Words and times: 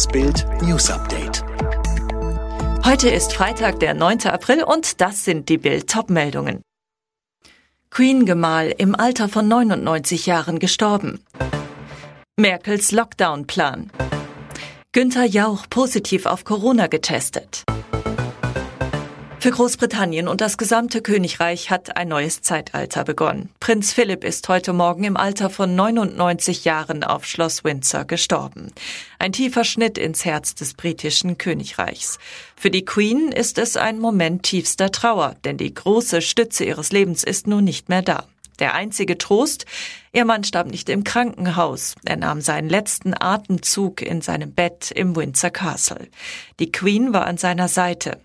Das 0.00 0.08
Bild 0.08 0.46
News 0.62 0.88
Update. 0.88 1.44
Heute 2.86 3.10
ist 3.10 3.34
Freitag, 3.34 3.80
der 3.80 3.92
9. 3.92 4.28
April 4.28 4.62
und 4.62 5.02
das 5.02 5.26
sind 5.26 5.50
die 5.50 5.58
Bild 5.58 5.90
Topmeldungen. 5.90 6.62
Queen 7.90 8.24
Gemahl 8.24 8.74
im 8.78 8.94
Alter 8.94 9.28
von 9.28 9.46
99 9.46 10.24
Jahren 10.24 10.58
gestorben. 10.58 11.22
Merkels 12.38 12.92
Lockdown-Plan. 12.92 13.90
Günther 14.92 15.26
Jauch 15.26 15.66
positiv 15.68 16.24
auf 16.24 16.44
Corona 16.44 16.86
getestet. 16.86 17.64
Für 19.40 19.52
Großbritannien 19.52 20.28
und 20.28 20.42
das 20.42 20.58
gesamte 20.58 21.00
Königreich 21.00 21.70
hat 21.70 21.96
ein 21.96 22.08
neues 22.08 22.42
Zeitalter 22.42 23.04
begonnen. 23.04 23.48
Prinz 23.58 23.90
Philipp 23.90 24.22
ist 24.22 24.46
heute 24.50 24.74
Morgen 24.74 25.04
im 25.04 25.16
Alter 25.16 25.48
von 25.48 25.74
99 25.74 26.66
Jahren 26.66 27.04
auf 27.04 27.24
Schloss 27.24 27.64
Windsor 27.64 28.04
gestorben. 28.04 28.70
Ein 29.18 29.32
tiefer 29.32 29.64
Schnitt 29.64 29.96
ins 29.96 30.26
Herz 30.26 30.54
des 30.54 30.74
britischen 30.74 31.38
Königreichs. 31.38 32.18
Für 32.54 32.70
die 32.70 32.84
Queen 32.84 33.32
ist 33.32 33.56
es 33.56 33.78
ein 33.78 33.98
Moment 33.98 34.42
tiefster 34.42 34.92
Trauer, 34.92 35.36
denn 35.42 35.56
die 35.56 35.72
große 35.72 36.20
Stütze 36.20 36.66
ihres 36.66 36.92
Lebens 36.92 37.24
ist 37.24 37.46
nun 37.46 37.64
nicht 37.64 37.88
mehr 37.88 38.02
da. 38.02 38.26
Der 38.60 38.74
einzige 38.74 39.16
Trost, 39.16 39.64
ihr 40.12 40.26
Mann 40.26 40.44
starb 40.44 40.70
nicht 40.70 40.90
im 40.90 41.02
Krankenhaus. 41.02 41.94
Er 42.04 42.16
nahm 42.16 42.42
seinen 42.42 42.68
letzten 42.68 43.14
Atemzug 43.18 44.02
in 44.02 44.20
seinem 44.20 44.52
Bett 44.52 44.90
im 44.90 45.16
Windsor 45.16 45.48
Castle. 45.48 46.08
Die 46.58 46.70
Queen 46.70 47.14
war 47.14 47.26
an 47.26 47.38
seiner 47.38 47.68
Seite. 47.68 48.20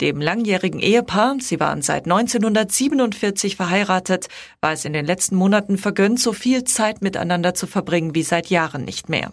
Dem 0.00 0.20
langjährigen 0.20 0.80
Ehepaar, 0.80 1.36
sie 1.40 1.60
waren 1.60 1.82
seit 1.82 2.06
1947 2.06 3.54
verheiratet, 3.54 4.28
war 4.60 4.72
es 4.72 4.84
in 4.84 4.92
den 4.92 5.06
letzten 5.06 5.36
Monaten 5.36 5.78
vergönnt, 5.78 6.18
so 6.18 6.32
viel 6.32 6.64
Zeit 6.64 7.00
miteinander 7.00 7.54
zu 7.54 7.68
verbringen 7.68 8.14
wie 8.16 8.24
seit 8.24 8.48
Jahren 8.48 8.84
nicht 8.84 9.08
mehr. 9.08 9.32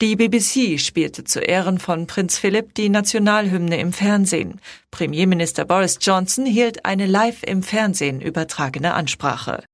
Die 0.00 0.14
BBC 0.14 0.78
spielte 0.78 1.24
zu 1.24 1.40
Ehren 1.40 1.80
von 1.80 2.06
Prinz 2.06 2.38
Philipp 2.38 2.74
die 2.74 2.88
Nationalhymne 2.88 3.80
im 3.80 3.92
Fernsehen. 3.92 4.60
Premierminister 4.92 5.64
Boris 5.64 5.98
Johnson 6.00 6.46
hielt 6.46 6.84
eine 6.84 7.06
live 7.06 7.42
im 7.42 7.64
Fernsehen 7.64 8.20
übertragene 8.20 8.94
Ansprache. 8.94 9.64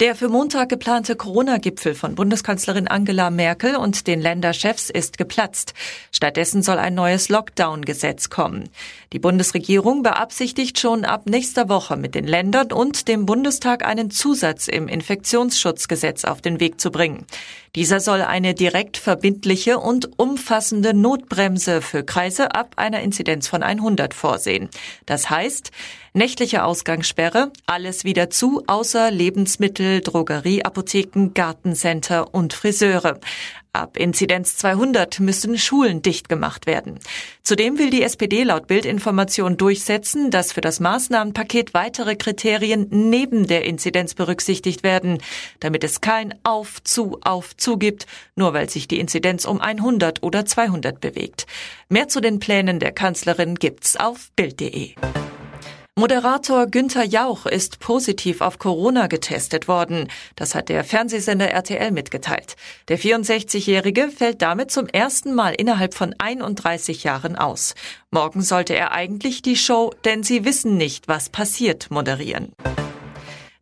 Der 0.00 0.14
für 0.14 0.30
Montag 0.30 0.70
geplante 0.70 1.14
Corona-Gipfel 1.14 1.94
von 1.94 2.14
Bundeskanzlerin 2.14 2.88
Angela 2.88 3.28
Merkel 3.28 3.76
und 3.76 4.06
den 4.06 4.18
Länderchefs 4.18 4.88
ist 4.88 5.18
geplatzt. 5.18 5.74
Stattdessen 6.10 6.62
soll 6.62 6.78
ein 6.78 6.94
neues 6.94 7.28
Lockdown-Gesetz 7.28 8.30
kommen. 8.30 8.70
Die 9.12 9.18
Bundesregierung 9.18 10.02
beabsichtigt 10.02 10.80
schon 10.80 11.04
ab 11.04 11.26
nächster 11.26 11.68
Woche 11.68 11.98
mit 11.98 12.14
den 12.14 12.26
Ländern 12.26 12.72
und 12.72 13.08
dem 13.08 13.26
Bundestag 13.26 13.84
einen 13.84 14.10
Zusatz 14.10 14.68
im 14.68 14.88
Infektionsschutzgesetz 14.88 16.24
auf 16.24 16.40
den 16.40 16.60
Weg 16.60 16.80
zu 16.80 16.90
bringen. 16.90 17.26
Dieser 17.74 18.00
soll 18.00 18.22
eine 18.22 18.54
direkt 18.54 18.96
verbindliche 18.96 19.78
und 19.78 20.18
umfassende 20.18 20.94
Notbremse 20.94 21.82
für 21.82 22.04
Kreise 22.04 22.54
ab 22.54 22.72
einer 22.76 23.00
Inzidenz 23.00 23.48
von 23.48 23.62
100 23.62 24.14
vorsehen. 24.14 24.70
Das 25.04 25.28
heißt, 25.28 25.70
nächtliche 26.12 26.64
Ausgangssperre, 26.64 27.52
alles 27.66 28.04
wieder 28.04 28.30
zu, 28.30 28.62
außer 28.66 29.10
Lebensmittel, 29.10 30.00
Drogerie, 30.00 30.64
Apotheken, 30.64 31.32
Gartencenter 31.34 32.34
und 32.34 32.52
Friseure. 32.52 33.18
Ab 33.72 33.96
Inzidenz 33.96 34.56
200 34.56 35.20
müssen 35.20 35.56
Schulen 35.56 36.02
dicht 36.02 36.28
gemacht 36.28 36.66
werden. 36.66 36.98
Zudem 37.44 37.78
will 37.78 37.90
die 37.90 38.02
SPD 38.02 38.42
laut 38.42 38.66
Bildinformation 38.66 39.56
durchsetzen, 39.56 40.32
dass 40.32 40.52
für 40.52 40.60
das 40.60 40.80
Maßnahmenpaket 40.80 41.72
weitere 41.72 42.16
Kriterien 42.16 42.88
neben 42.90 43.46
der 43.46 43.64
Inzidenz 43.64 44.14
berücksichtigt 44.14 44.82
werden, 44.82 45.18
damit 45.60 45.84
es 45.84 46.00
kein 46.00 46.34
Auf, 46.42 46.82
zu, 46.82 47.20
auf, 47.22 47.56
zu 47.56 47.76
gibt, 47.76 48.06
nur 48.34 48.54
weil 48.54 48.68
sich 48.68 48.88
die 48.88 48.98
Inzidenz 48.98 49.44
um 49.44 49.60
100 49.60 50.24
oder 50.24 50.44
200 50.44 51.00
bewegt. 51.00 51.46
Mehr 51.88 52.08
zu 52.08 52.20
den 52.20 52.40
Plänen 52.40 52.80
der 52.80 52.90
Kanzlerin 52.90 53.54
gibt's 53.54 53.96
auf 53.96 54.30
Bild.de. 54.34 54.94
Moderator 56.00 56.66
Günther 56.66 57.04
Jauch 57.04 57.44
ist 57.44 57.78
positiv 57.78 58.40
auf 58.40 58.58
Corona 58.58 59.06
getestet 59.06 59.68
worden. 59.68 60.08
Das 60.34 60.54
hat 60.54 60.70
der 60.70 60.82
Fernsehsender 60.82 61.50
RTL 61.50 61.90
mitgeteilt. 61.90 62.56
Der 62.88 62.98
64-Jährige 62.98 64.08
fällt 64.08 64.40
damit 64.40 64.70
zum 64.70 64.86
ersten 64.86 65.34
Mal 65.34 65.52
innerhalb 65.52 65.92
von 65.92 66.14
31 66.16 67.04
Jahren 67.04 67.36
aus. 67.36 67.74
Morgen 68.10 68.40
sollte 68.40 68.74
er 68.74 68.92
eigentlich 68.92 69.42
die 69.42 69.56
Show 69.56 69.92
Denn 70.06 70.22
Sie 70.22 70.46
wissen 70.46 70.78
nicht, 70.78 71.06
was 71.06 71.28
passiert 71.28 71.90
moderieren. 71.90 72.54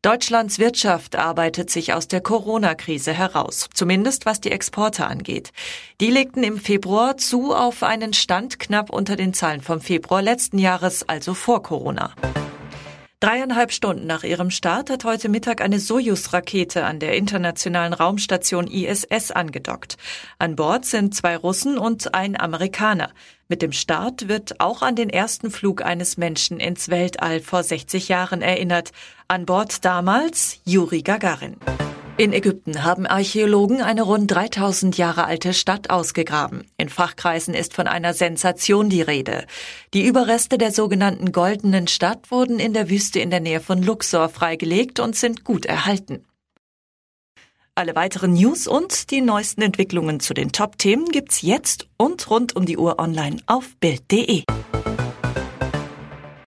Deutschlands 0.03 0.60
Wirtschaft 0.60 1.16
arbeitet 1.16 1.70
sich 1.70 1.92
aus 1.92 2.06
der 2.06 2.20
Corona-Krise 2.20 3.12
heraus, 3.12 3.69
zumindest 3.75 4.26
was 4.26 4.41
die 4.41 4.53
Exporte 4.53 5.09
angeht. 5.09 5.53
Die 6.00 6.10
legten 6.12 6.44
im 6.44 6.59
Februar 6.59 7.16
zu 7.16 7.53
auf 7.53 7.82
einen 7.82 8.12
Stand 8.12 8.60
knapp 8.60 8.91
unter 8.91 9.16
den 9.16 9.34
Zahlen 9.34 9.60
vom 9.60 9.81
Februar 9.81 10.22
letzten 10.22 10.58
Jahres, 10.58 11.08
also 11.08 11.34
vor 11.34 11.64
Corona. 11.64 12.14
Dreieinhalb 13.21 13.73
Stunden 13.73 14.06
nach 14.06 14.23
ihrem 14.23 14.49
Start 14.49 14.91
hat 14.91 15.03
heute 15.03 15.29
Mittag 15.29 15.61
eine 15.61 15.81
Sojus-Rakete 15.81 16.84
an 16.84 17.01
der 17.01 17.17
internationalen 17.17 17.93
Raumstation 17.93 18.69
ISS 18.69 19.33
angedockt. 19.33 19.97
An 20.39 20.55
Bord 20.55 20.84
sind 20.84 21.17
zwei 21.17 21.37
Russen 21.37 21.79
und 21.79 22.15
ein 22.15 22.39
Amerikaner. 22.41 23.11
Mit 23.49 23.61
dem 23.61 23.73
Start 23.73 24.29
wird 24.29 24.61
auch 24.61 24.83
an 24.83 24.95
den 24.95 25.11
ersten 25.11 25.51
Flug 25.51 25.84
eines 25.84 26.17
Menschen 26.17 26.61
ins 26.61 26.91
Weltall 26.91 27.41
vor 27.41 27.65
60 27.65 28.06
Jahren 28.09 28.41
erinnert. 28.41 28.93
An 29.27 29.47
Bord 29.47 29.85
damals 29.85 30.61
Juri 30.65 31.03
Gagarin. 31.03 31.56
In 32.19 32.33
Ägypten 32.33 32.83
haben 32.83 33.06
Archäologen 33.06 33.81
eine 33.81 34.03
rund 34.03 34.29
3000 34.29 34.99
Jahre 34.99 35.27
alte 35.27 35.55
Stadt 35.55 35.89
ausgegraben. 35.89 36.65
In 36.77 36.89
Fachkreisen 36.89 37.55
ist 37.55 37.75
von 37.75 37.87
einer 37.87 38.12
Sensation 38.12 38.91
die 38.91 39.03
Rede. 39.03 39.47
Die 39.95 40.05
Überreste 40.05 40.59
der 40.59 40.73
sogenannten 40.73 41.31
Goldenen 41.31 41.87
Stadt 41.87 42.33
wurden 42.33 42.59
in 42.59 42.73
der 42.73 42.91
Wüste 42.91 43.21
in 43.21 43.31
der 43.31 43.39
Nähe 43.39 43.61
von 43.61 43.84
Luxor 43.84 44.29
freigelegt 44.29 44.99
und 44.99 45.15
sind 45.15 45.45
gut 45.45 45.65
erhalten. 45.65 46.27
Alle 47.77 47.95
weiteren 47.95 48.33
News 48.33 48.67
und 48.67 49.12
die 49.12 49.21
neuesten 49.21 49.62
Entwicklungen 49.62 50.19
zu 50.19 50.35
den 50.35 50.50
Top-Themen 50.50 51.05
gibt's 51.12 51.43
jetzt 51.43 51.87
und 51.99 52.29
rund 52.29 52.56
um 52.56 52.67
die 52.67 52.79
Uhr 52.79 52.99
online 52.99 53.37
auf 53.47 53.77
Bild.de. 53.79 54.43